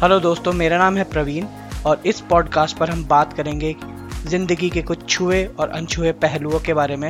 Hello 0.00 0.18
दोस्तों, 0.20 0.52
मेरा 0.52 0.78
नाम 0.78 0.96
है 0.96 1.04
प्रवीण 1.04 1.44
और 1.86 2.02
इस 2.06 2.20
पॉडकास्ट 2.20 2.78
पर 2.78 2.90
हम 2.90 3.04
बात 3.04 3.32
करेंगे 3.32 3.74
ज़िंदगी 4.26 4.68
के 4.70 4.82
कुछ 4.82 5.08
छुए 5.08 5.44
और 5.60 5.68
अनछुए 5.68 6.10
पहलुओं 6.12 6.58
के 6.60 6.74
बारे 6.74 6.96
में। 6.96 7.08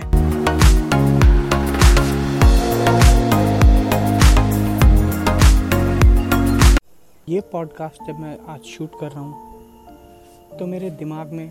ये 7.29 7.41
पॉडकास्ट 7.53 8.07
जब 8.07 8.21
मैं 8.21 8.37
आज 8.49 8.61
शूट 8.67 8.99
कर 9.01 9.11
रहा 9.11 9.21
हूँ 9.21 10.57
तो 10.59 10.67
मेरे 10.67 10.91
दिमाग 10.91 11.33
में 11.33 11.51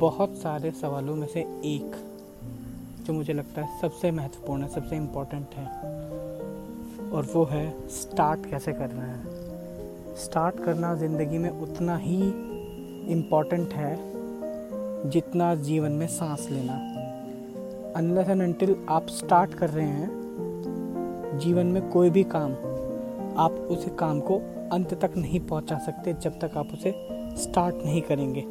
बहुत 0.00 0.36
सारे 0.36 0.70
सवालों 0.70 1.16
में 1.16 1.26
से 1.26 1.40
एक, 1.66 1.94
जो 3.06 3.12
मुझे 3.12 3.32
लगता 3.32 3.60
है 3.60 3.80
सबसे 3.80 4.10
महत्वपूर्ण 4.10 4.62
है 4.62 4.68
सबसे 4.68 4.96
इम्पोर्टेंट 4.96 5.54
है, 5.56 5.66
और 7.12 7.26
वो 7.34 7.44
है 7.44 7.88
स्टार्ट 7.92 8.50
कैसे 8.50 8.72
करना 8.72 9.02
है? 9.02 9.33
स्टार्ट 10.16 10.58
करना 10.64 10.94
ज़िंदगी 10.94 11.38
में 11.38 11.50
उतना 11.50 11.96
ही 11.96 12.16
इंपॉर्टेंट 13.12 13.72
है 13.72 13.96
जितना 15.10 15.54
जीवन 15.54 15.92
में 15.92 16.06
सांस 16.06 16.46
लेना। 16.50 16.74
अनलेस 17.96 18.28
एंड 18.28 18.42
अनटिल 18.42 18.74
आप 18.88 19.06
स्टार्ट 19.08 19.54
कर 19.54 19.70
रहे 19.70 19.86
हैं, 19.86 21.38
जीवन 21.38 21.66
में 21.66 21.88
कोई 21.90 22.10
भी 22.10 22.24
काम, 22.26 22.52
आप 23.38 23.52
उस 23.70 23.86
काम 23.98 24.20
को 24.20 24.38
अंत 24.72 24.94
तक 24.94 25.16
नहीं 25.16 25.40
पहुँचा 25.40 25.78
सकते 25.78 26.12
जब 26.22 26.38
तक 26.40 26.56
आप 26.56 26.72
उसे 26.72 26.94
स्टार्ट 27.42 27.84
नहीं 27.84 28.02
करेंगे। 28.02 28.44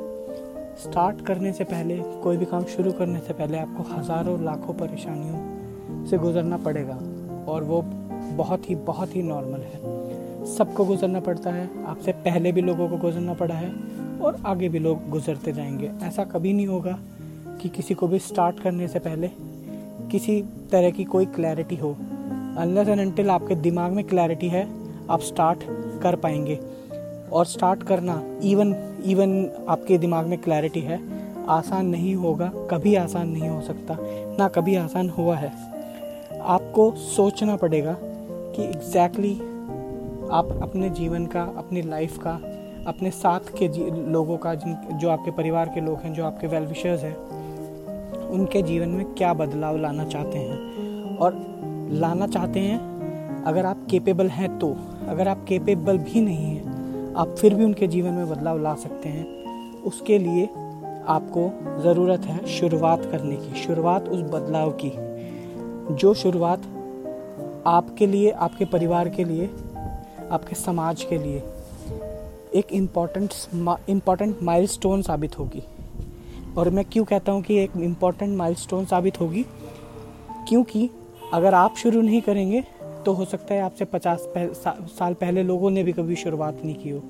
स्टार्ट 0.83 1.25
करने 1.25 1.53
से 1.53 1.63
पहले, 1.63 1.97
कोई 2.23 2.37
भी 2.37 2.45
काम 2.45 2.63
शुरू 2.65 2.91
करने 2.91 3.19
से 3.19 3.33
पहले 3.33 3.57
आपको 3.57 3.83
हज़ारों 3.93 4.39
लाखों 4.43 4.73
परेशानियों 4.73 6.05
से 6.05 6.17
गुजरना 6.17 6.57
पड़ेगा 6.59 6.99
और 7.51 7.63
वो 7.63 7.81
बहुत 8.37 8.69
ही 8.69 8.75
बहुत 8.85 9.15
ही 9.15 9.23
नॉर्मल 9.23 9.59
है। 9.63 9.81
सबको 10.45 10.85
गुजरना 10.85 11.19
पड़ता 11.19 11.49
है। 11.49 11.85
आपसे 11.85 12.11
पहले 12.11 12.51
भी 12.51 12.61
लोगों 12.61 12.89
को 12.89 12.97
गुजरना 12.97 13.33
पड़ा 13.33 13.55
है 13.55 13.73
और 14.21 14.37
आगे 14.45 14.69
भी 14.69 14.79
लोग 14.79 15.09
गुजरते 15.09 15.51
जाएँगे। 15.51 15.91
ऐसा 16.03 16.23
कभी 16.23 16.53
नहीं 16.53 16.67
होगा 16.67 16.99
कि 17.61 17.69
किसी 17.69 17.93
को 17.93 18.07
भी 18.07 18.19
स्टार्ट 18.19 18.59
करने 18.59 18.87
से 18.87 18.99
पहले 18.99 19.29
किसी 20.11 20.41
तरह 20.71 20.89
की 20.89 21.03
कोई 21.03 21.25
क्लैरिटी 21.25 21.75
हो। 21.75 21.95
अनलेस 22.57 22.87
एंड 22.87 23.01
अनटिल 23.01 23.29
आपके 23.29 23.55
दिमाग 23.55 23.91
में 23.91 24.05
क्लैरिटी 24.05 24.47
है, 24.47 24.69
आप 25.09 25.19
स्टार्ट 25.19 25.59
कर 26.01 26.15
पाएँगे। 26.15 26.59
और 27.33 27.45
स्टार्ट 27.45 27.83
करना 27.83 28.23
इवन 28.43 28.75
इवन 29.05 29.49
आपके 29.69 29.97
दिमाग 29.97 30.25
में 30.27 30.39
क्लैरिटी 30.39 30.79
है, 30.79 30.99
आसान 31.47 31.85
नहीं 31.85 32.15
होगा, 32.15 32.51
कभी 32.71 32.95
आसान 32.95 33.29
नहीं 33.29 33.49
हो 33.49 33.61
सकता, 33.61 33.97
ना 34.39 34.47
कभी 34.47 34.75
आसान 34.75 35.09
हुआ 35.09 35.35
है। 35.35 35.51
आपको 36.41 36.91
सोचना 36.91 37.55
पड़ेगा 37.55 37.97
कि 38.01 38.63
एग्जैक्टली 38.63 39.33
exactly 39.33 39.52
आप 40.33 40.59
अपने 40.61 40.89
जीवन 40.89 41.25
का, 41.25 41.41
अपनी 41.57 41.81
लाइफ 41.81 42.17
का, 42.17 42.31
अपने 42.87 43.11
साथ 43.11 43.39
के 43.39 43.67
लोगों 44.11 44.37
का, 44.37 44.55
जिन, 44.55 44.97
जो 44.97 45.09
आपके 45.09 45.31
परिवार 45.31 45.69
के 45.69 45.81
लोग 45.81 45.99
हैं, 45.99 46.13
जो 46.13 46.25
आपके 46.25 46.47
वेल 46.47 46.63
विशर्स 46.63 47.03
हैं, 47.03 47.17
उनके 48.29 48.61
जीवन 48.61 48.89
में 48.89 49.05
क्या 49.05 49.33
बदलाव 49.33 49.77
लाना 49.77 50.05
चाहते 50.05 50.37
हैं? 50.37 51.17
और 51.17 51.35
लाना 51.91 52.27
चाहते 52.27 52.59
हैं, 52.59 52.79
अगर 53.43 53.65
आप 53.65 53.87
केपेबल 53.89 54.27
हैं 54.27 54.59
तो 54.59 54.77
अगर 55.07 55.27
आप 55.27 55.45
केपेबल 55.47 55.97
भी 55.97 56.21
नहीं 56.21 56.55
हैं, 56.55 57.13
आप 57.13 57.35
फिर 57.35 57.53
भी 57.53 57.65
उनके 57.65 57.87
जीवन 57.87 58.13
में 58.13 58.29
बदलाव 58.29 58.61
ला 58.61 58.75
सकते 58.75 59.09
हैं। 59.09 59.43
उसके 59.83 60.17
लिए 60.19 60.45
आपको 61.07 61.49
ज़रूरत 61.81 62.21
है 62.21 62.45
शुरुआत 62.45 63.05
करने 63.05 63.35
की, 63.35 63.53
शुरुआत 63.61 64.09
उस 64.09 64.21
बदलाव 64.21 64.71
की। 64.85 64.91
जो 65.95 66.13
शुरुआत 66.13 66.61
आपके 67.67 68.07
लिए, 68.07 68.31
आपके 68.31 68.65
परिवार 68.65 69.09
के 69.09 69.23
लिए 69.23 69.49
आपके 70.33 70.55
समाज 70.55 71.03
के 71.03 71.17
लिए 71.17 71.43
एक 72.55 72.71
इंपॉर्टेंट 72.71 73.33
इंपॉर्टेंट 73.89 74.41
माइलस्टोन 74.43 75.01
साबित 75.01 75.39
होगी। 75.39 75.63
और 76.57 76.69
मैं 76.69 76.85
क्यों 76.85 77.03
कहता 77.05 77.31
हूँ 77.31 77.41
कि 77.41 77.57
एक 77.57 77.71
इंपॉर्टेंट 77.77 78.37
माइलस्टोन 78.37 78.85
साबित 78.85 79.19
होगी? 79.19 79.45
क्योंकि 80.49 80.89
अगर 81.33 81.53
आप 81.53 81.75
शुरू 81.77 82.01
नहीं 82.01 82.21
करेंगे 82.21 82.63
तो 83.05 83.13
हो 83.13 83.25
सकता 83.25 83.53
है 83.53 83.61
आपसे 83.61 83.85
पचास 83.85 84.27
पह, 84.35 84.47
सा, 84.47 84.87
साल 84.89 85.13
पहले 85.13 85.43
लोगों 85.43 85.69
ने 85.71 85.83
भी 85.83 85.91
कभी 85.91 86.15
शुरुआत 86.15 86.61
नहीं 86.65 86.75
की 86.75 86.89
हो। 86.89 87.01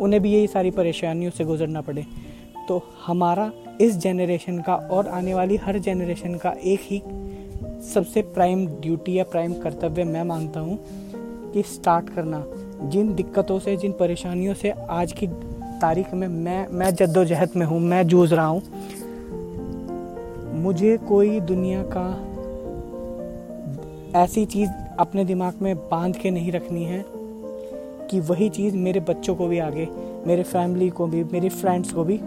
उन्हें 0.00 0.22
भी 0.22 0.32
यही 0.32 0.46
सारी 0.46 0.70
परेशानियों 0.70 1.30
से 1.30 1.44
गुजरना 1.44 1.80
पड़े। 1.80 2.04
तो 2.68 2.82
हमारा 3.06 3.50
इस 3.80 3.96
जनरेशन 3.96 4.58
का 4.58 4.74
और 4.74 5.08
आने 5.08 5.34
वाली 5.34 5.56
हर 5.56 5.78
जनरेशन 5.78 6.34
का 6.34 6.50
एक 6.50 6.80
ही 6.82 7.02
सबसे 7.84 8.22
प्राइम 8.22 8.66
ड्यूटी 8.66 9.18
या 9.18 9.24
प्राइम 9.24 9.54
कर्तव्य 9.54 10.04
मैं 10.04 10.22
मानता 10.24 10.60
हूँ 10.60 10.78
कि 11.52 11.62
स्टार्ट 11.62 12.08
करना। 12.08 12.44
जिन 12.82 13.14
दिक्कतों 13.14 13.58
से, 13.58 13.76
जिन 13.76 13.92
परेशानियों 13.92 14.54
से 14.54 14.70
आज 14.70 15.12
की 15.12 15.26
तारीख 15.80 16.14
में 16.14 16.28
मैं 16.28 16.66
मैं 16.68 16.94
जद्दोजहद 16.94 17.50
में 17.56 17.66
हूँ, 17.66 17.80
मैं 17.80 18.06
जूझ 18.06 18.32
रहा 18.32 18.46
हूँ, 18.46 18.62
मुझे 20.62 20.96
कोई 20.98 21.40
दुनिया 21.40 21.82
का 21.96 22.06
ऐसी 24.22 24.44
चीज़ 24.46 24.70
अपने 24.98 25.24
दिमाग 25.24 25.54
में 25.62 25.74
बाँध 25.76 26.16
के 26.16 26.30
नहीं 26.30 26.52
रखनी 26.52 26.84
है 26.84 27.04
कि 28.10 28.20
वही 28.20 28.48
चीज़ 28.48 28.76
मेरे 28.76 29.00
बच्चों 29.00 29.34
को 29.34 29.46
भी 29.48 29.58
आगे, 29.58 29.88
मेरे 30.26 30.42
फैमिली 30.42 30.88
को 30.90 31.06
भी, 31.06 31.24
मेरे 31.24 31.48
फ्रेंड्स 31.48 31.92
को 31.92 32.04
भी 32.04 32.20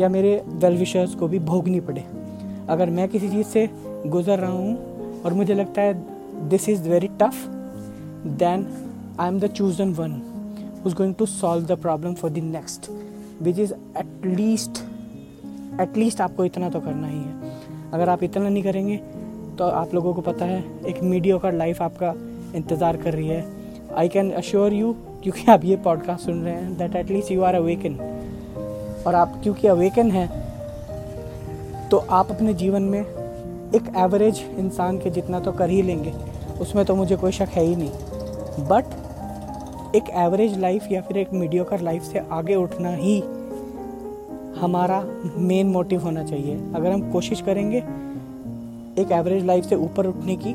या 0.00 0.08
मेरे 0.08 0.42
वेल 0.46 0.76
विशर्स 0.76 1.14
को 1.14 1.28
भी 1.28 1.38
भोगनी 1.38 1.80
पड़े। 1.80 2.04
अगर 2.68 2.90
मैं 2.90 3.08
किसी 3.08 3.28
चीज़ 3.28 3.46
से 3.46 3.68
गुज़र 4.06 4.38
रहा 4.38 4.50
हूँ 4.50 5.22
और 5.22 5.32
मुझे 5.32 5.54
लगता 5.54 5.82
है 5.82 5.94
this 6.48 6.68
is 6.68 6.88
very 6.88 7.08
tough 7.22 7.50
then 8.40 8.62
I 9.16 9.28
am 9.28 9.38
the 9.38 9.48
chosen 9.48 9.94
one 9.94 10.22
who's 10.82 10.92
going 10.92 11.14
to 11.16 11.24
solve 11.24 11.68
the 11.68 11.76
problem 11.76 12.16
for 12.16 12.30
the 12.30 12.40
next 12.40 12.90
which 13.42 13.58
is 13.58 13.72
at 13.96 14.06
least 15.98 16.20
आपको 16.20 16.44
इतना 16.44 16.70
तो 16.70 16.80
करना 16.80 17.08
ही 17.08 17.18
है। 17.18 17.52
अगर 17.92 18.08
आप 18.08 18.22
इतना 18.22 18.48
नहीं 18.48 18.62
करेंगे 18.62 18.96
तो 19.58 19.64
आप 19.64 19.94
लोगों 19.94 20.14
को 20.14 20.20
पता 20.20 20.44
है, 20.44 20.64
एक 20.86 21.02
मीडियो 21.02 21.38
का 21.38 21.50
लाइफ 21.50 21.82
आपका 21.82 22.14
इंतज़ार 22.56 22.96
कर 22.96 23.14
रही 23.14 23.28
है। 23.28 23.44
आई 23.96 24.08
कैन 24.08 24.30
अश्योर 24.32 24.72
यू 24.72 24.92
क्योंकि 25.22 25.50
आप 25.50 25.64
ये 25.64 25.76
पॉडकास्ट 25.84 26.26
सुन 26.26 26.42
रहे 26.44 26.54
हैं 26.54 26.76
that 26.78 26.96
at least 26.96 27.30
you 27.30 27.42
are 27.42 27.54
awaken 27.54 27.94
और 29.06 29.14
आप, 29.14 29.40
क्योंकि 29.42 29.66
अवेकन 29.68 30.10
हैं 30.10 30.28
तो 31.90 31.98
आप 31.98 32.30
अपने 32.30 32.54
जीवन 32.54 32.82
में 32.82 33.00
एक 33.00 33.92
एवरेज 33.96 34.44
इंसान 34.58 34.98
के 34.98 35.10
जितना 35.10 35.40
तो 35.40 35.52
कर 35.52 35.70
ही 35.70 35.82
लेंगे, 35.82 36.12
उसमें 36.60 36.84
तो 36.84 36.94
मुझे 36.96 37.16
कोई 37.16 37.32
शक 37.32 37.48
है 37.56 37.64
ही 37.64 37.76
नहीं। 37.76 37.90
बट 38.68 38.84
एक 39.94 40.08
एवरेज 40.10 40.58
लाइफ 40.58 40.86
या 40.92 41.00
फिर 41.00 41.16
एक 41.16 41.32
मीडियोकर 41.32 41.80
लाइफ 41.80 42.02
से 42.02 42.18
आगे 42.32 42.54
उठना 42.54 42.90
ही 42.90 43.18
हमारा 44.60 45.00
मेन 45.38 45.66
मोटिव 45.66 46.00
होना 46.00 46.24
चाहिए। 46.24 46.56
अगर 46.74 46.90
हम 46.90 47.10
कोशिश 47.12 47.40
करेंगे 47.40 47.78
एक 49.02 49.12
एवरेज 49.12 49.44
लाइफ 49.44 49.64
से 49.64 49.76
ऊपर 49.76 50.06
उठने 50.06 50.36
की 50.36 50.50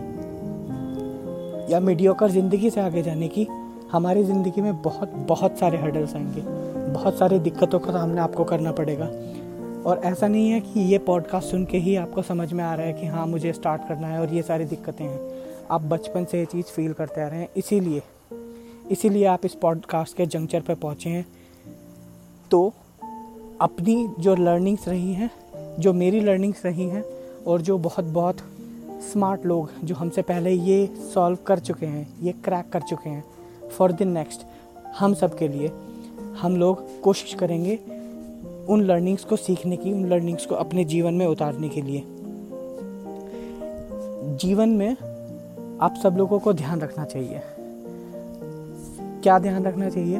या 1.73 1.79
मीडियोकर 1.79 2.29
ज़िंदगी 2.31 2.69
से 2.69 2.81
आगे 2.81 3.01
जाने 3.01 3.27
की, 3.27 3.47
हमारी 3.91 4.23
ज़िंदगी 4.23 4.61
में 4.61 4.81
बहुत 4.81 5.13
बहुत 5.27 5.57
सारे 5.59 5.77
हर्डल्स 5.77 6.15
आएँगे। 6.15 6.41
बहुत 6.93 7.17
सारी 7.17 7.39
दिक्कतों 7.39 7.79
का 7.79 7.91
सामना 7.91 8.23
आपको 8.23 8.43
करना 8.43 8.71
पड़ेगा। 8.71 9.05
और 9.85 10.01
ऐसा 10.05 10.27
नहीं 10.27 10.49
है 10.49 10.59
कि 10.59 10.79
ये 10.81 10.97
पॉडकास्ट 10.97 11.51
सुन 11.51 11.65
के 11.65 11.77
ही 11.77 11.95
आपको 11.95 12.21
समझ 12.21 12.51
में 12.53 12.63
आ 12.63 12.73
रहा 12.75 12.85
है 12.85 12.93
कि 12.93 13.07
हाँ 13.07 13.25
मुझे 13.27 13.53
स्टार्ट 13.53 13.87
करना 13.87 14.07
है 14.07 14.19
और 14.19 14.33
ये 14.33 14.41
सारी 14.41 14.65
दिक्कतें 14.65 15.05
हैं। 15.05 15.19
आप 15.71 15.81
बचपन 15.83 16.25
से 16.25 16.39
ये 16.39 16.45
चीज़ 16.45 16.65
फील 16.65 16.93
करते 16.93 17.21
आ 17.21 17.27
रहे 17.27 17.39
हैं, 17.39 17.49
इसीलिए 17.57 18.01
इसीलिए 18.91 19.25
आप 19.25 19.45
इस 19.45 19.53
पॉडकास्ट 19.53 20.17
के 20.17 20.25
जंक्चर 20.25 20.61
पर 20.61 20.75
पहुँचे 20.75 21.09
हैं। 21.09 21.25
तो 22.51 22.73
अपनी 23.61 24.09
जो 24.19 24.35
लर्निंग्स 24.35 24.87
रही 24.87 25.13
हैं, 25.13 25.31
जो 25.79 25.93
मेरी 25.93 26.19
लर्निंग्स 26.19 26.65
रही 26.65 26.83
हैं, 26.83 27.03
और 27.47 27.61
जो 27.61 27.77
बहुत 27.77 28.05
बहुत 28.05 28.37
स्मार्ट 29.11 29.45
लोग 29.45 29.71
जो 29.83 29.95
हमसे 29.95 30.21
पहले 30.21 30.51
ये 30.51 30.85
सॉल्व 31.13 31.37
कर 31.45 31.59
चुके 31.59 31.85
हैं, 31.85 32.07
ये 32.21 32.31
क्रैक 32.31 32.69
कर 32.69 32.81
चुके 32.81 33.09
हैं 33.09 33.23
फॉर 33.69 33.91
द 33.91 34.03
नेक्स्ट 34.03 34.41
हम 34.99 35.13
सब 35.13 35.37
के 35.37 35.47
लिए, 35.47 35.71
हम 36.41 36.57
लोग 36.57 37.01
कोशिश 37.01 37.33
करेंगे 37.33 37.79
उन 38.69 38.83
लर्निंग्स 38.83 39.23
को 39.23 39.35
सीखने 39.35 39.77
की, 39.77 39.93
उन 39.93 40.05
लर्निंग्स 40.05 40.45
को 40.45 40.55
अपने 40.55 40.85
जीवन 40.85 41.13
में 41.13 41.25
उतारने 41.25 41.69
के 41.69 41.81
लिए। 41.81 42.03
जीवन 44.35 44.69
में 44.69 44.91
आप 45.81 45.95
सब 46.03 46.15
लोगों 46.17 46.39
को 46.39 46.53
ध्यान 46.53 46.81
रखना 46.81 47.05
चाहिए। 47.05 47.41
क्या 49.23 49.39
ध्यान 49.39 49.65
रखना 49.65 49.89
चाहिए? 49.89 50.19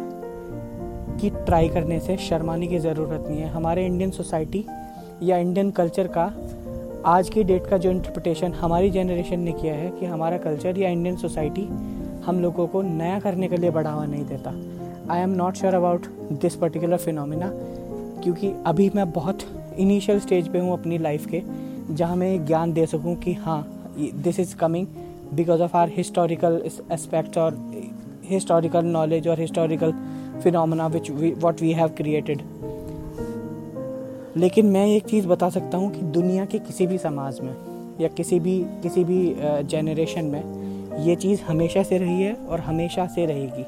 कि 1.20 1.30
ट्राई 1.30 1.70
करने 1.70 2.00
से 2.00 2.18
शर्माने 2.18 2.68
की 2.68 2.80
ज़रूरत 2.80 3.24
नहीं 3.28 3.40
है। 3.40 3.48
हमारे 3.48 3.86
इंडियन 3.86 4.12
सोसाइटी 4.12 4.66
या 5.24 5.38
इंडियन 5.38 5.72
कल्चर 5.72 6.08
का 6.08 6.34
आज 7.06 7.30
की 7.30 7.44
डेट 7.44 7.68
का 7.68 7.78
जो 7.78 7.92
इंटरप्रटेशन 7.92 8.54
हमारी 8.54 8.90
जनरेशन 8.90 9.40
ने 9.40 9.52
किया 9.52 9.74
है 9.74 9.90
कि 9.90 10.06
हमारा 10.06 10.38
कल्चर 10.38 10.78
या 10.78 10.90
इंडियन 10.90 11.16
सोसाइटी 11.16 11.62
हम 12.26 12.40
लोगों 12.40 12.68
को 12.68 12.82
नया 12.82 13.20
करने 13.20 13.48
के 13.48 13.58
लिए 13.58 13.70
बढ़ावा 13.70 14.06
नहीं 14.06 14.26
देता। 14.26 14.50
I 15.14 15.22
am 15.22 15.30
not 15.30 15.54
sure 15.54 15.74
about 15.74 16.06
this 16.32 16.56
particular 16.56 16.98
phenomena 16.98 17.52
क्योंकि 18.24 18.54
अभी 18.66 18.92
मैं 18.96 19.12
बहुत 19.12 19.40
इनिशियल 19.78 20.20
स्टेज 20.20 20.48
पे 20.48 20.60
हूँ 20.60 20.74
अपनी 20.74 20.98
लाइफ 20.98 21.26
के, 21.26 21.44
जहाँ 21.92 22.16
मैं 22.16 22.46
ज्ञान 22.46 22.74
दे 22.74 22.86
सकूँ 22.86 23.16
कि 23.16 23.34
हाँ 23.34 23.92
this 23.98 24.40
is 24.40 24.56
coming 24.56 24.88
because 25.30 25.62
of 25.62 25.74
our 25.76 25.90
historical 25.90 26.54
aspect 26.92 27.38
or 27.38 27.52
historical 28.30 28.90
knowledge 28.94 29.28
or 29.28 29.36
historical 29.38 29.94
phenomena 30.44 30.90
which 30.90 31.10
we, 31.12 31.34
what 31.44 31.62
we 31.62 31.74
have 31.74 31.96
created. 31.96 32.42
लेकिन 34.38 34.66
मैं 34.66 34.86
एक 34.88 35.06
चीज़ 35.06 35.28
बता 35.28 35.50
सकता 35.50 35.78
हूँ 35.78 35.92
कि 35.92 36.02
दुनिया 36.18 36.46
के 36.46 36.60
किसी 36.60 36.88
भी 36.88 36.98
समाज 36.98 37.40
में 37.40 37.54
या 38.02 38.08
किसी 38.08 38.40
भी 38.40 38.60
किसी 38.84 39.04
भी 39.04 39.36
जनरेशन 39.64 40.26
में 40.26 41.00
ये 41.06 41.16
चीज़ 41.16 41.42
हमेशा 41.42 41.84
से 41.84 41.98
रही 41.98 42.22
है 42.22 42.34
और 42.34 42.60
हमेशा 42.60 43.06
से 43.08 43.26
रहेगी। 43.26 43.66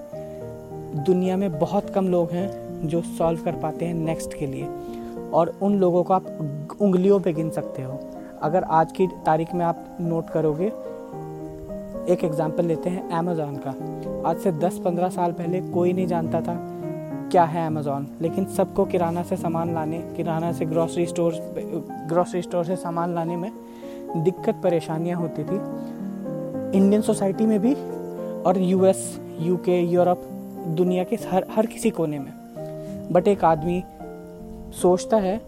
दुनिया 1.03 1.37
में 1.37 1.59
बहुत 1.59 1.89
कम 1.89 2.07
लोग 2.07 2.31
हैं 2.31 2.87
जो 2.87 3.01
सॉल्व 3.17 3.43
कर 3.43 3.55
पाते 3.55 3.85
हैं 3.85 3.93
नेक्स्ट 3.93 4.33
के 4.33 4.47
लिए 4.47 4.67
और 5.33 5.53
उन 5.61 5.79
लोगों 5.79 6.03
को 6.03 6.13
आप 6.13 6.77
उंगलियों 6.81 7.19
पे 7.19 7.33
गिन 7.33 7.49
सकते 7.49 7.81
हो। 7.81 7.99
अगर 8.41 8.63
आज 8.63 8.91
की 8.91 9.07
तारीख 9.25 9.53
में 9.53 9.65
आप 9.65 9.97
नोट 10.01 10.29
करोगे 10.29 10.67
एक 12.13 12.23
एग्जांपल 12.23 12.65
लेते 12.65 12.89
हैं 12.89 13.09
अमेज़ॉन 13.09 13.55
का। 13.55 13.71
आज 14.25 14.37
से 14.37 14.51
10-15 14.51 15.09
साल 15.09 15.31
पहले 15.31 15.59
कोई 15.71 15.93
नहीं 15.93 16.07
जानता 16.07 16.41
था 16.41 16.55
क्या 17.31 17.43
है 17.43 17.65
अमेज़ॉन 17.67 18.07
लेकिन 18.21 18.45
सबको 18.47 18.85
किराना 18.85 19.23
से 19.23 19.37
सामान 19.37 19.73
लाने, 19.73 19.97
किराना 20.17 20.51
से 20.53 20.65
ग्रॉसरी 20.65 21.05
स्टोर 21.05 21.33
ग्रॉसरी 22.09 22.41
स्टोर 22.41 22.65
से 22.65 22.75
सामान 22.75 23.15
लाने 23.15 23.35
में 23.35 23.51
दिक्कत, 24.15 24.59
परेशानियाँ 24.63 25.19
होती 25.19 25.43
थी। 25.43 25.55
इंडियन 26.77 27.01
सोसाइटी 27.01 27.45
में 27.45 27.59
भी 27.59 27.73
और 28.43 28.57
यूएस 28.59 29.19
यूके 29.39 29.81
यूरोप 29.81 30.27
दुनिया 30.77 31.03
के 31.03 31.15
हर 31.31 31.45
हर 31.51 31.65
किसी 31.65 31.89
कोने 31.89 32.19
में। 32.19 32.31
बट 33.11 33.27
एक 33.27 33.43
आदमी 33.43 33.83
सोचता 34.81 35.17
है 35.17 35.39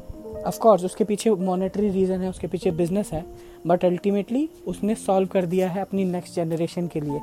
ऑफ़ 0.48 0.60
कोर्स 0.60 0.86
उसके 0.86 1.04
पीछे 1.04 1.31
मॉनेटरी 1.31 1.90
रीज़न 1.90 2.22
है, 2.22 2.30
उसके 2.30 2.48
पीछे 2.48 2.72
बिज़नेस 2.72 3.12
है 3.14 3.25
बट 3.68 3.86
अल्टीमेटली 3.86 4.50
उसने 4.68 4.96
सॉल्व 4.96 5.28
कर 5.28 5.46
दिया 5.46 5.70
है 5.70 5.81
अपनी 5.81 6.06
नेक्स्ट 6.06 6.36
जनरेशन 6.36 6.88
के 6.88 7.02
लिए 7.02 7.22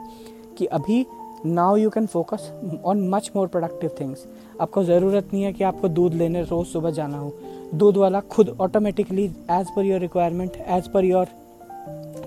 कि 0.58 0.66
अभी 0.66 1.06
now 1.46 1.76
you 1.76 1.90
can 1.90 2.06
focus 2.06 2.50
on 2.84 3.08
much 3.08 3.30
more 3.36 3.46
productive 3.48 3.90
things 4.00 4.24
आपको 4.60 4.82
ज़रूरत 4.84 5.28
नहीं 5.32 5.42
है 5.42 5.52
कि 5.52 5.64
आपको 5.64 5.88
दूध 5.88 6.14
लेने, 6.14 6.42
रोज़ 6.42 6.68
सुबह 6.68 6.90
जाना 6.90 7.18
हो। 7.18 7.32
दूध 7.74 7.96
वाला 7.96 8.20
खुद 8.30 8.48
automatically 8.60 9.24
as 9.50 9.68
per 9.76 9.84
your 9.84 10.00
requirement 10.00 10.56
as 10.58 10.88
per 10.90 11.04
your 11.04 11.26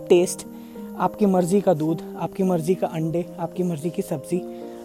taste 0.09 0.45
आपकी 0.97 1.25
मर्ज़ी 1.25 1.61
का 1.61 1.73
दूध, 1.73 2.01
आपकी 2.17 2.43
मर्ज़ी 2.43 2.75
का 2.75 2.87
अंडे, 2.87 3.25
आपकी 3.39 3.63
मर्ज़ी 3.63 3.89
की 3.89 4.01
सब्ज़ी 4.01 4.41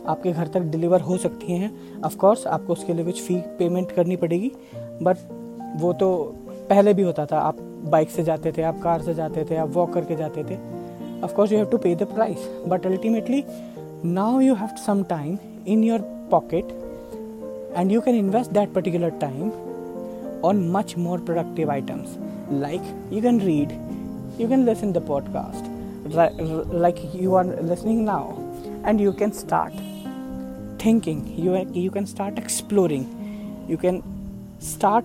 आपके 0.06 0.32
घर 0.32 0.48
तक 0.48 0.60
डिलीवर 0.62 1.00
हो 1.00 1.16
सकती 1.19 1.52
हैं। 1.52 2.00
ऑफ़ 2.02 2.16
कोर्स 2.16 2.46
आपको 2.46 2.72
उसके 2.72 2.94
लिए 2.94 3.04
कुछ 3.04 3.22
फ़ी 3.22 3.36
पेमेंट 3.58 3.92
करनी 3.92 4.16
पड़ेगी 4.16 4.52
बट 5.02 5.16
वो 5.80 5.92
तो 5.92 6.14
पहले 6.70 6.94
भी 6.94 7.02
होता 7.02 7.26
था। 7.26 7.38
आप 7.38 7.60
बाइक 7.86 8.10
से 8.10 8.22
जाते 8.25 8.52
थे, 8.52 8.62
आप 8.62 8.80
कार 8.82 9.02
से 9.02 9.14
जाते 9.14 9.44
थे, 9.50 9.56
आप 9.56 9.70
वॉक 9.72 9.92
करके 9.92 10.16
जाते 10.16 10.44
थे। 10.44 10.58
Of 11.22 11.34
course 11.34 11.52
you 11.52 11.58
have 11.58 11.66
to 11.66 11.78
pay 11.78 11.94
the 11.94 12.06
price 12.14 12.48
but 12.69 12.86
ultimately 12.86 13.44
now 14.02 14.38
you 14.38 14.54
have 14.54 14.78
some 14.78 15.04
time 15.04 15.40
in 15.66 15.82
your 15.82 15.98
pocket 16.30 16.64
and 17.74 17.90
you 17.90 18.00
can 18.00 18.14
invest 18.14 18.52
that 18.54 18.72
particular 18.72 19.10
time 19.18 19.52
on 20.42 20.70
much 20.70 20.96
more 20.96 21.18
productive 21.18 21.68
items. 21.68 22.16
Like 22.48 22.82
you 23.10 23.20
can 23.20 23.38
read 23.40 23.72
you 24.38 24.46
can 24.46 24.64
listen 24.64 24.92
the 24.92 25.00
podcast 25.00 25.66
like 26.72 26.98
you 27.12 27.34
are 27.34 27.44
listening 27.44 28.04
now 28.04 28.38
and 28.84 29.00
you 29.00 29.12
can 29.12 29.32
start 29.32 29.72
thinking. 30.78 31.26
You 31.36 31.68
you 31.72 31.90
can 31.90 32.06
start 32.06 32.38
exploring. 32.38 33.04
You 33.68 33.76
can 33.76 34.02
start 34.60 35.04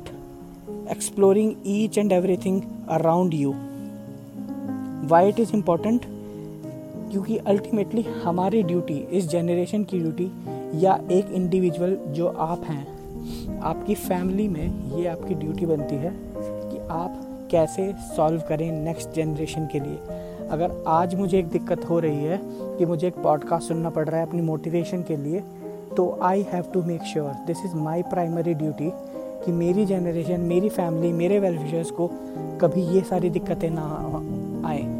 exploring 0.88 1.60
each 1.64 1.98
and 1.98 2.14
everything 2.14 2.86
around 2.90 3.34
you. 3.34 3.54
Why 5.08 5.24
it 5.24 5.40
is 5.40 5.52
important? 5.52 6.06
क्योंकि 7.14 7.38
ultimately 7.38 8.02
हमारी 8.02 8.64
duty 8.64 8.94
इस 8.94 9.28
generation 9.30 9.84
की 9.84 10.00
duty 10.00 10.32
या 10.76 11.00
एक 11.12 11.32
individual 11.32 11.96
जो 12.08 12.28
आप 12.28 12.62
हैं, 12.64 13.60
आपकी 13.60 13.96
फैमिली 13.96 14.48
में 14.48 14.98
ये 14.98 15.08
आपकी 15.08 15.36
ड्यूटी 15.36 15.66
बनती 15.66 15.96
है 15.96 16.12
कि 16.38 16.78
आप 16.78 17.48
कैसे 17.52 17.94
सॉल्व 18.18 18.42
करें 18.50 18.72
नेक्स्ट 18.72 19.10
जनरेशन 19.10 19.68
के 19.72 19.80
लिए। 19.80 19.98
अगर 20.48 20.84
आज 20.88 21.16
मुझे 21.16 21.40
एक 21.40 21.48
दिक्कत 21.48 21.90
हो 21.90 22.00
रही 22.00 22.24
है 22.24 22.40
कि 22.78 22.86
मुझे 22.86 23.08
एक 23.08 23.16
पॉडकास्ट 23.16 23.68
सुनना 23.68 23.90
पड़ 23.90 24.08
रहा 24.10 24.20
है 24.20 24.28
अपनी 24.28 24.42
मोटिवेशन 24.42 25.02
के 25.02 25.18
लिए 25.18 25.44
तो 25.98 26.20
I 26.22 26.46
have 26.54 26.66
to 26.74 26.84
make 26.84 27.04
sure 27.04 27.32
this 27.48 27.58
is 27.66 27.76
my 27.76 28.02
primary 28.02 28.54
duty 28.54 28.92
कि 29.46 29.52
मेरी 29.52 29.86
जनरेशन 29.86 30.42
मेरी 30.42 30.70
फैमिली 30.70 31.14
मेरे 31.14 31.40
वेलफेयर्स 31.40 31.92
को 31.92 32.10
कभी 32.62 32.82
ये 32.82 33.02
सारी 33.02 33.30
दिक्कतें 33.30 33.70
ना 33.70 33.88
आए। 34.68 34.93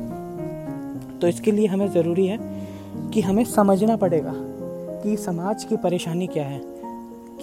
तो 1.24 1.28
इसके 1.28 1.52
लिए 1.52 1.68
हमें 1.68 1.88
ज़रूरी 1.88 2.26
है 2.28 2.38
कि 3.12 3.22
हमें 3.22 3.44
समझना 3.46 3.96
पड़ेगा 3.98 4.32
कि 5.04 5.16
समाज 5.18 5.64
की 5.64 5.78
परेशानी 5.78 6.28
क्या 6.28 6.44
है, 6.46 6.60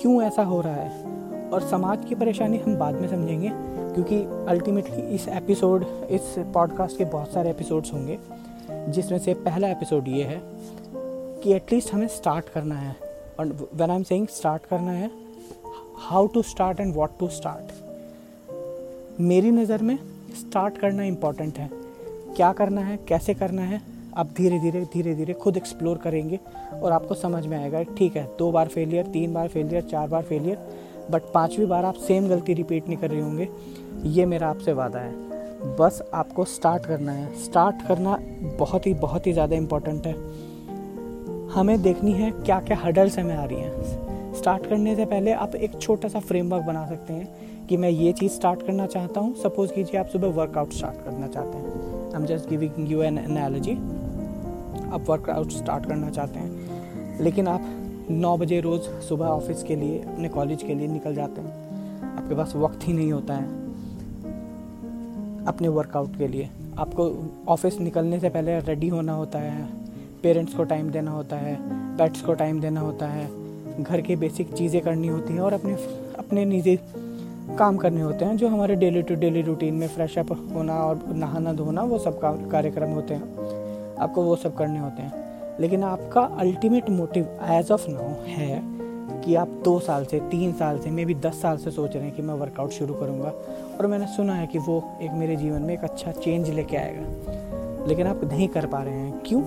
क्यों 0.01 0.23
ऐसा 0.23 0.43
हो 0.43 0.61
रहा 0.61 0.75
है। 0.75 1.49
और 1.51 1.61
समाज 1.61 2.05
की 2.09 2.15
परेशानी 2.15 2.59
हम 2.59 2.77
बाद 2.77 2.95
में 2.95 3.09
समझेंगे, 3.09 3.51
क्योंकि 3.95 4.19
अल्टीमेटली 4.49 5.03
इस 5.15 5.27
एपिसोड 5.31 5.85
इस 6.11 6.35
पॉडकास्ट 6.55 6.99
के 6.99 7.05
बहुत 7.07 7.33
सारे 7.33 7.51
एपिसोड्स 7.51 7.93
होंगे, 7.93 8.19
जिसमें 8.91 9.19
से 9.19 9.35
पहला 9.41 9.69
एपिसोड 9.69 10.09
ये 10.09 10.25
है 10.25 10.41
कि 11.43 11.55
एटलीस्ट 11.55 11.95
हमें 11.95 12.07
स्टार्ट 12.11 12.49
करना 12.49 12.75
है। 12.75 12.95
और 13.39 13.57
when 13.75 13.91
I 13.91 13.97
am 13.97 14.03
saying 14.03 14.27
start 14.29 14.67
करना 14.67 14.93
है 14.93 15.11
how 16.01 16.27
to 16.27 16.43
start 16.45 16.81
and 16.81 16.95
what 16.95 17.19
to 17.21 17.29
start 17.31 19.21
मेरी 19.21 19.51
नज़र 19.53 19.83
में 19.83 19.99
स्टार्ट 20.41 20.79
करना 20.79 21.03
इंपॉर्टेंट 21.05 21.59
है। 21.59 21.80
क्या 22.41 22.53
करना 22.53 22.81
है, 22.81 22.97
कैसे 23.09 23.33
करना 23.35 23.63
है, 23.63 23.81
आप 24.17 24.29
धीरे 24.37 24.59
धीरे 24.59 24.81
धीरे 24.93 25.15
धीरे 25.15 25.33
खुद 25.33 25.57
एक्सप्लोर 25.57 25.99
करेंगे 25.99 26.39
और 26.75 26.93
आपको 26.93 27.15
समझ 27.15 27.45
में 27.47 27.57
आएगा 27.59 27.83
ठीक 27.99 28.17
है, 28.17 28.23
दो 28.39 28.51
बार 28.53 28.69
फेलियर 28.69 29.07
तीन 29.07 29.35
बार 29.35 29.49
फेलियर 29.49 29.83
चार 29.83 30.09
बार 30.09 30.23
फेलियर 30.23 30.59
बट 31.11 31.23
पाँचवीं 31.35 31.67
बार 31.69 31.85
आप 31.85 31.95
सेम 32.07 32.29
गलती 32.29 32.55
रिपीट 32.55 32.89
नहीं 32.89 32.99
कर 32.99 33.11
रहे 33.11 33.21
होंगे। 33.21 33.49
ये 34.11 34.27
मेरा 34.27 34.49
आपसे 34.49 34.73
वादा 34.73 34.99
है। 34.99 35.77
बस 35.77 36.03
आपको 36.15 36.45
स्टार्ट 36.47 36.87
करना 36.87 37.13
है। 37.13 37.35
स्टार्ट 37.43 37.87
करना 37.89 38.17
बहुत 38.59 38.87
ही 38.87 38.95
बहुत 38.97 39.27
ही 39.27 39.33
ज़्यादा 39.33 39.57
इम्पोर्टेंट 39.57 40.07
है। 40.07 40.15
हमें 41.55 41.81
देखनी 41.83 42.13
है 42.13 42.31
क्या 42.33 42.61
क्या 42.61 42.79
हडल्स 42.85 43.19
हमें 43.19 43.35
आ 43.37 43.45
रही 43.45 43.61
हैं। 43.61 44.33
स्टार्ट 44.35 44.67
करने 44.67 44.97
से 44.97 45.05
पहले 45.05 45.33
आप 45.35 45.55
एक 45.57 45.79
छोटा 45.81 46.09
सा 46.09 46.21
फ्रेमवर्क 46.21 46.65
बना 46.65 46.87
सकते 46.89 47.13
हैं 47.13 47.67
कि 47.69 47.77
मैं 47.77 47.91
ये 47.91 48.13
चीज़ 48.13 48.33
स्टार्ट 48.33 48.67
करना 48.67 48.87
चाहता 48.89 49.21
हूँ। 49.21 49.35
सपोज़ 49.37 49.73
कीजिए 49.73 50.01
आप 50.01 50.09
सुबह 50.09 50.41
वर्कआउट 50.41 50.73
स्टार्ट 50.73 51.05
करना 51.05 51.27
चाहते 51.29 51.59
हैं। 51.59 51.90
I 52.11 52.21
am 52.21 52.27
just 52.27 52.49
giving 52.51 52.91
you 52.93 53.03
an 53.03 53.19
analogy 53.19 53.73
आप 54.93 55.05
वर्कआउट 55.09 55.51
स्टार्ट 55.53 55.87
करना 55.87 56.09
चाहते 56.11 56.39
हैं, 56.39 57.19
लेकिन 57.21 57.49
आप 57.49 57.67
नौ 58.11 58.37
बजे 58.37 58.61
रोज़ 58.61 58.89
सुबह 59.09 59.27
ऑफ़िस 59.27 59.63
के 59.63 59.77
लिए, 59.77 59.99
अपने 60.03 60.29
कॉलेज 60.29 60.63
के 60.63 60.75
लिए 60.75 60.87
निकल 60.89 61.15
जाते 61.15 61.41
हैं। 61.41 62.17
आपके 62.17 62.35
पास 62.35 62.53
वक्त 62.57 62.87
ही 62.89 62.93
नहीं 62.93 63.13
होता 63.13 63.35
है 63.35 63.59
अपने 65.47 65.69
वर्कआउट 65.69 66.17
के 66.19 66.29
लिए। 66.29 66.49
आपको 66.79 67.11
ऑफ़िस 67.49 67.79
निकलने 67.81 68.19
से 68.21 68.29
पहले 68.29 68.59
रेडी 68.61 68.89
होना 68.89 69.13
होता 69.13 69.39
है 69.39 69.69
पेरेंट्स 70.23 70.55
को 70.55 70.65
टाइम 70.65 70.91
देना 70.91 71.11
होता 71.11 71.37
है 71.37 71.57
पेट्स 71.99 72.21
को 72.23 72.35
टाइम 72.35 72.61
देना 72.61 72.81
होता 72.81 73.07
है, 73.07 73.29
घर 73.81 74.01
के 74.01 74.17
बेसिक 74.17 74.53
चीज़ें 74.53 74.81
करनी 74.83 75.09
होती 75.09 75.33
हैं 75.33 75.41
और 75.41 75.53
अपने 75.53 75.75
अपने 76.19 76.45
निजी 76.45 76.79
काम 77.59 77.77
करने 77.77 78.01
होते 78.01 78.25
हैं, 78.25 78.37
जो 78.37 78.49
हमारे 78.49 78.75
डेली 78.75 79.03
टू 79.03 79.15
डेली 79.15 79.43
रूटीन 79.43 79.75
में 79.75 79.89
फ्रेश 79.89 80.19
अप 80.19 80.53
होना 80.55 80.75
और 80.75 81.01
नहाना 81.13 81.53
धोना, 81.53 81.83
वो 81.83 81.99
सब 81.99 82.21
कार्यक्रम 82.51 82.91
होते 82.91 83.15
हैं। 83.15 83.25
आपको 83.97 84.23
वो 84.23 84.37
सब 84.37 84.55
करने 84.55 84.79
होते 84.79 85.03
हैं। 85.03 85.13
लेकिन 85.61 85.83
आपका 85.83 86.21
ultimate 86.21 86.91
motive 86.91 87.39
as 87.43 87.71
of 87.71 87.87
now 87.89 88.09
है 88.27 88.63
कि 89.21 89.35
आप 89.35 89.49
दो 89.49 89.81
साल 89.81 90.05
से, 90.05 90.21
तीन 90.21 90.53
साल 90.53 90.79
से 90.79 90.91
मे 90.91 91.05
भी 91.05 91.15
दस 91.15 91.43
साल 91.43 91.57
से 91.57 91.71
सोच 91.71 91.95
रहे 91.95 92.05
हैं 92.05 92.15
कि 92.15 92.23
मैं 92.23 92.35
वर्कआउट 92.35 92.71
शुरू 92.71 92.95
करूँगा। 92.95 93.33
और 93.81 93.87
मैंने 93.87 94.07
सुना 94.07 94.35
है 94.35 94.47
कि 94.47 94.59
वो 94.59 94.85
एक 95.03 95.11
मेरे 95.11 95.37
जीवन 95.37 95.63
में 95.63 95.75
एक 95.75 95.81
अच्छा 95.81 96.13
चेंज 96.13 96.51
लेके 96.51 96.77
आएगा। 96.77 97.07
लेकिन 97.87 98.07
आप 98.07 98.21
नहीं 98.25 98.49
कर 98.49 98.67
पा 98.67 98.83
रहे 98.83 98.95
हैं। 98.95 99.23
क्यों? 99.27 99.43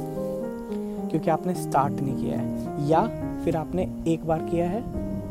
क्योंकि 1.09 1.29
आपने 1.29 1.53
स्टार्ट 1.53 1.93
नहीं 1.93 2.25
किया 2.25 2.37
है। 2.39 2.63
या 2.89 3.07
फिर 3.45 3.57
आपने 3.57 3.91
एक 4.07 4.25
बार 4.25 4.39
किया 4.39 4.69
है, 4.69 4.79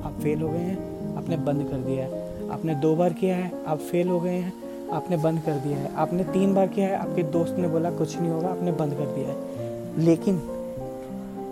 आप 0.05 0.12
फेल 0.23 0.43
हो 0.43 0.49
गए 0.49 0.59
हैं, 0.59 1.02
आपने 1.17 1.37
बंद 1.37 1.69
कर 1.71 1.76
दिया 1.76 2.05
है। 2.05 2.22
आपने 2.52 2.75
दो 2.75 2.94
बार 2.97 3.12
किया 3.12 3.37
है, 3.37 3.50
आप 3.66 3.78
फेल 3.80 4.09
हो 4.09 4.21
गए 4.21 4.30
हैं, 4.30 4.52
आपने 4.90 5.16
बंद 5.16 5.42
कर 5.42 5.59
दिया 5.59 5.78
है। 5.78 5.94
आपने 5.94 6.25
तीन 6.25 6.54
बार 6.54 6.66
किया 6.66 6.88
है, 6.88 6.97
आपके 6.97 7.23
दोस्त 7.23 7.56
ने 7.59 7.68
बोला, 7.68 7.90
कुछ 7.90 8.18
नहीं 8.21 8.30
होगा, 8.30 8.49
आपने 8.49 8.73
बंद 8.73 8.94
कर 8.94 9.06
दिया 9.06 9.28
है। 9.28 10.00
लेकिन 10.00 10.40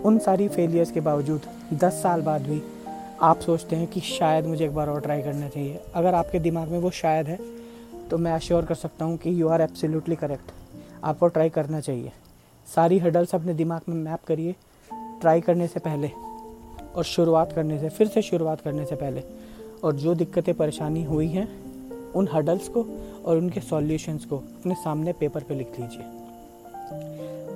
उन 0.05 0.17
सारी 0.19 0.47
फेलियर्स 0.47 0.91
के 0.91 0.99
बावजूद, 0.99 1.41
दस 1.73 2.01
साल 2.03 2.21
बाद 2.21 2.41
भी 2.41 2.61
आप 3.21 3.39
सोचते 3.39 3.75
हैं 3.75 3.87
कि 3.87 3.99
शायद 3.99 4.45
मुझे 4.45 4.65
एक 4.65 4.73
बार 4.75 4.89
और 4.89 5.01
ट्राई 5.01 5.21
करना 5.21 5.49
चाहिए। 5.49 5.79
अगर 5.95 6.13
आपके 6.13 6.39
दिमाग 6.39 6.69
में 6.69 6.79
वो 6.79 6.91
शायद 6.91 7.27
है 7.27 7.37
तो 8.09 8.17
मैं 8.17 8.31
अश्योर 8.31 8.65
कर 8.65 8.75
सकता 8.75 9.05
हूँ 9.05 9.17
कि 9.17 9.41
यू 9.41 9.47
आर 9.47 9.61
एब्सोल्युटली 9.61 10.15
करेक्ट 10.15 10.51
आपको 11.03 11.27
ट्राई 11.27 11.49
करना 11.49 11.79
चाहिए। 11.79 12.11
सारी 12.67 12.97
हडल्स 12.99 13.35
अपने 13.35 13.53
दिमाग 13.53 13.81
में 13.89 13.95
मैप 13.95 14.23
करिए 14.27 14.55
ट्राई 15.21 15.41
करने 15.41 15.67
से 15.67 15.79
पहले 15.79 16.09
और 16.95 17.03
शुरुआत 17.03 17.53
करने 17.53 17.79
से, 17.79 17.89
फिर 17.89 18.07
से 18.07 18.21
शुरुआत 18.21 18.61
करने 18.61 18.85
से 18.85 18.95
पहले। 18.95 19.23
और 19.83 19.95
जो 19.95 20.15
दिक्कतें 20.15 20.53
परेशानी 20.53 21.03
हुई 21.03 21.27
हैं, 21.27 21.47
उन 22.11 22.27
हडल्स 22.33 22.67
को 22.67 22.85
और 23.25 23.37
उनके 23.37 23.59
सॉल्यूशंस 23.59 24.25
को 24.25 24.37
अपने 24.37 24.73
सामने 24.73 25.13
पेपर 25.13 25.43
पे 25.43 25.55
लिख 25.55 25.79
लीजिए। 25.79 26.03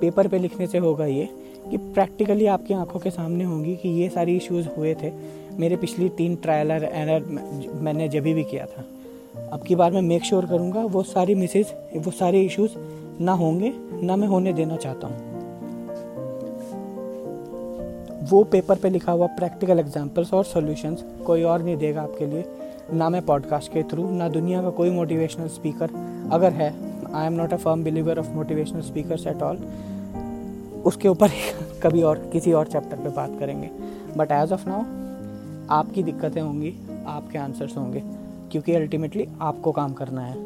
पेपर 0.00 0.28
पे 0.28 0.38
लिखने 0.38 0.66
से 0.66 0.78
होगा 0.78 1.06
ये 1.06 1.28
कि 1.70 1.76
प्रैक्टिकली 1.76 2.46
आपकी 2.46 2.74
आँखों 2.74 3.00
के 3.00 3.10
सामने 3.10 3.44
होंगी 3.44 3.76
कि 3.76 3.88
ये 3.88 4.08
सारी 4.08 4.36
इश्यूज़ 4.36 4.68
हुए 4.68 4.94
थे। 4.94 5.12
मेरे 5.58 5.76
पिछली 5.76 6.08
तीन 6.08 6.36
ट्रायल 6.36 6.70
एरर 6.70 7.24
मैंने 7.74 8.08
जब 8.08 8.22
भी 8.22 8.44
किया 8.44 8.66
था। 8.66 8.84
अब 9.52 9.62
की 9.62 9.74
बार 9.74 9.92
मैं 9.92 10.02
मेक 10.02 10.24
श्योर 10.24 10.42
sure 10.42 10.56
करूँगा 10.56 10.80
वो 10.80 11.02
सारी 11.02 11.34
मिसेज 11.34 11.66
वो 11.96 12.10
सारे 12.10 12.42
इश्यूज़ 12.42 12.70
ना 13.20 13.32
होंगे, 13.32 13.72
ना 14.02 14.16
मैं 14.16 14.28
होने 14.28 14.52
देना 14.52 14.76
चाहता 14.76 15.06
हूँ। 15.06 15.35
वो 18.30 18.44
पेपर 18.44 18.76
पे 18.76 18.90
लिखा 18.90 19.12
हुआ 19.12 19.26
प्रैक्टिकल 19.26 19.78
एग्जांपल्स 19.78 20.34
और 20.34 20.44
सॉल्यूशंस 20.44 21.04
कोई 21.26 21.42
और 21.42 21.62
नहीं 21.62 21.76
देगा 21.76 22.02
आपके 22.02 22.26
लिए, 22.26 22.44
ना 22.92 23.08
मैं 23.08 23.22
पॉडकास्ट 23.22 23.72
के 23.72 23.82
थ्रू 23.82 24.10
ना 24.10 24.28
दुनिया 24.28 24.62
का 24.62 24.70
कोई 24.70 24.90
मोटिवेशनल 24.90 25.48
स्पीकर 25.48 25.90
अगर 26.32 26.52
है 26.52 26.74
I 27.14 27.26
am 27.26 27.32
not 27.32 27.52
a 27.52 27.56
firm 27.56 27.84
believer 27.84 28.18
of 28.18 28.30
motivational 28.30 28.80
speaker 28.80 29.28
at 29.28 29.42
all 29.42 29.56
उसके 30.84 31.08
ऊपर 31.08 31.28
कभी 31.82 32.02
और, 32.02 32.18
किसी 32.32 32.52
और 32.52 32.66
चैप्टर 32.66 32.96
पे 32.96 33.08
बात 33.08 33.38
करेंगे। 33.40 33.70
बट 34.16 34.32
एज 34.32 34.52
ऑफ़ 34.52 34.68
नाउ 34.68 34.82
आपकी 35.70 36.02
दिक्कतें 36.02 36.40
होंगी, 36.40 36.74
आपके 37.06 37.38
आंसर्स 37.38 37.76
होंगे, 37.76 38.02
क्योंकि 38.50 38.74
अल्टीमेटली 38.74 39.28
आपको 39.40 39.72
काम 39.72 39.92
करना 39.92 40.20
है। 40.20 40.36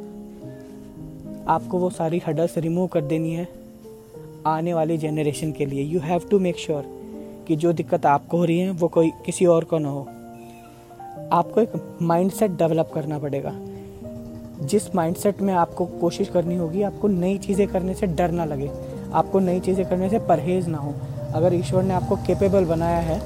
आपको 1.48 1.78
वो 1.78 1.90
सारी 1.90 2.22
हडल्स 2.26 2.58
रिमूव 2.58 2.86
कर 2.86 3.00
देनी 3.00 3.34
है 3.34 3.48
आने 4.46 4.74
वाली 4.74 4.98
जनरेशन 4.98 5.52
के 5.52 5.66
लिए। 5.66 5.82
You 5.82 6.00
have 6.00 6.22
to 6.30 6.38
make 6.38 6.56
sure 6.56 6.99
कि 7.50 7.56
जो 7.56 7.72
दिक्कत 7.72 8.04
आपको 8.06 8.38
हो 8.38 8.44
रही 8.44 8.58
है, 8.58 8.70
वो 8.70 8.88
कोई 8.88 9.10
किसी 9.26 9.46
और 9.46 9.64
को 9.64 9.78
ना 9.78 9.88
हो। 9.88 10.06
आपको 11.32 11.60
एक 11.60 11.72
माइंडसेट 12.02 12.50
डेवलप 12.50 12.90
करना 12.94 13.18
पड़ेगा। 13.18 13.52
जिस 14.62 14.94
माइंडसेट 14.94 15.40
में 15.42 15.52
आपको 15.54 15.86
कोशिश 16.00 16.28
करनी 16.28 16.56
होगी, 16.56 16.82
आपको 16.82 17.08
नई 17.08 17.38
चीज़ें 17.38 17.66
करने 17.68 17.94
से 17.94 18.06
डर 18.08 18.30
ना 18.30 18.44
लगे। 18.44 18.70
आपको 19.12 19.40
नई 19.40 19.60
चीज़ें 19.60 19.84
करने 19.88 20.08
से 20.10 20.18
परहेज़ 20.28 20.68
ना 20.68 20.78
हो। 20.78 20.94
अगर 21.34 21.54
ईश्वर 21.54 21.82
ने 21.82 21.94
आपको 21.94 22.16
केपेबल 22.26 22.64
बनाया 22.66 23.00
है 23.00 23.18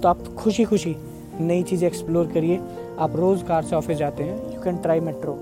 तो 0.00 0.08
आप 0.08 0.24
खुशी 0.38 0.64
खुशी 0.64 0.96
नई 1.40 1.62
चीज़ें 1.62 1.86
एक्सप्लोर 1.88 2.26
करिए। 2.26 2.60
आप 2.98 3.16
रोज़ 3.16 3.44
कार 3.44 3.64
से 3.64 3.76
ऑफ़िस 3.76 3.98
जाते 3.98 4.24
हैं 4.24 4.54
यू 4.54 4.60
कैन 4.62 4.78
ट्राई 4.78 5.00
मेट्रो 5.00 5.38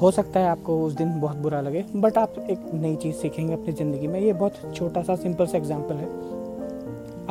हो 0.00 0.10
सकता 0.10 0.40
है 0.40 0.48
आपको 0.48 0.78
उस 0.84 0.92
दिन 0.92 1.18
बहुत 1.20 1.36
बुरा 1.36 1.60
लगे 1.60 1.84
बट 1.96 2.18
आप 2.18 2.38
एक 2.40 2.70
नई 2.74 2.96
चीज़ 2.96 3.16
सीखेंगे 3.16 3.52
अपनी 3.52 3.72
ज़िंदगी 3.72 4.06
में। 4.06 4.20
ये 4.20 4.32
बहुत 4.32 4.74
छोटा 4.74 5.02
सा 5.02 5.16
सिंपल 5.16 5.46
सा 5.46 5.58
एग्ज़ाम्पल 5.58 5.94
है। 5.94 6.08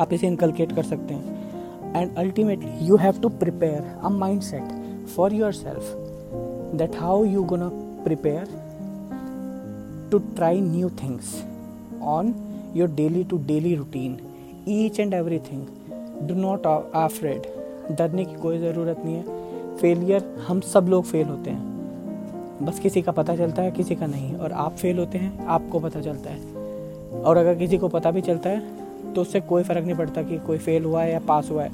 आप 0.00 0.12
इसे 0.12 0.26
इनकलकेट 0.26 0.72
कर 0.72 0.82
सकते 0.82 1.14
हैं. 1.14 1.94
And 1.96 2.16
ultimately 2.18 2.86
you 2.86 2.96
have 2.96 3.20
to 3.22 3.28
prepare 3.28 3.84
a 4.04 4.08
mind 4.08 4.40
set 4.42 5.06
for 5.06 5.32
your 5.32 5.52
self 5.52 5.94
that 6.78 6.96
how 6.96 7.24
you 7.24 7.42
gonna 7.44 7.70
prepare 8.04 8.48
to 10.10 10.18
try 10.18 10.60
new 10.60 10.90
things 11.02 11.34
on 12.02 12.34
your 12.76 12.88
daily 12.90 13.24
to 13.24 13.38
daily 13.46 13.74
routine 13.74 14.18
each 14.68 15.00
and 15.00 15.14
every 15.14 15.38
thing 15.38 15.66
do 16.28 16.34
not 16.34 16.66
afraid 16.66 17.46
डरने 17.96 18.24
की 18.24 18.34
कोई 18.34 18.58
ज़रूरत 18.58 19.02
नहीं 19.04 19.14
है. 19.14 19.42
Failure 19.76 20.24
हम 20.48 20.60
सब 20.60 20.86
लोग 20.88 21.04
fail 21.04 21.26
होते 21.26 21.50
हैं. 21.50 22.66
बस 22.66 22.78
किसी 22.78 23.02
का 23.02 23.12
पता 23.12 23.34
चलता 23.36 23.62
है, 23.62 23.70
किसी 23.70 23.94
का 23.94 24.06
नहीं. 24.06 24.34
और 24.34 24.52
आप 24.52 24.76
फेल 24.76 24.98
होते 24.98 25.18
हैं, 25.18 25.46
आपको 25.46 25.80
पता 25.80 26.00
चलता 26.00 26.30
है. 26.30 26.40
और 27.22 27.36
अगर 27.36 27.54
किसी 27.54 27.78
को 27.78 27.88
पता 27.88 28.10
भी 28.10 28.20
चलता 28.20 28.50
है 28.50 28.62
तो 29.12 29.20
उससे 29.20 29.40
कोई 29.40 29.62
फ़र्क 29.62 29.84
नहीं 29.84 29.96
पड़ता 29.96 30.22
कि 30.22 30.38
कोई 30.38 30.58
फेल 30.58 30.84
हुआ 30.84 31.02
है 31.02 31.12
या 31.12 31.18
पास 31.28 31.50
हुआ 31.50 31.62
है। 31.62 31.70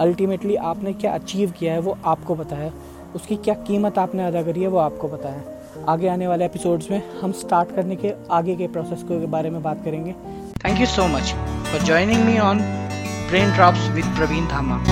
अल्टीमेटली 0.00 0.54
आपने 0.54 0.92
क्या 0.92 1.12
अचीव 1.14 1.50
किया 1.50 1.72
है 1.72 1.80
वो 1.80 1.96
आपको 2.04 2.34
पता 2.34 2.56
है। 2.56 2.72
उसकी 3.14 3.36
क्या 3.36 3.54
कीमत 3.54 3.98
आपने 3.98 4.26
अदा 4.26 4.42
करी 4.42 4.62
है 4.62 4.68
वो 4.68 4.78
आपको 4.78 5.08
पता 5.08 5.28
है। 5.28 5.84
आगे 5.88 6.08
आने 6.08 6.26
वाले 6.26 6.44
एपिसोड्स 6.44 6.90
में 6.90 7.02
हम 7.20 7.32
स्टार्ट 7.32 7.74
करने 7.76 7.96
के, 7.96 8.12
आगे 8.30 8.54
के 8.56 8.66
प्रोसेस 8.66 9.02
के 9.02 9.26
बारे 9.26 9.50
में 9.50 9.62
बात 9.62 9.84
करेंगे। 9.84 10.12
Thank 10.64 10.80
you 10.80 10.86
so 10.86 11.06
much 11.08 11.34
for 11.70 11.84
joining 11.84 12.24
me 12.24 12.38
on 12.38 12.60
Brain 13.30 13.52
Drops 13.52 13.88
with 13.90 14.04
Praveen 14.16 14.46
Dhama 14.46 14.82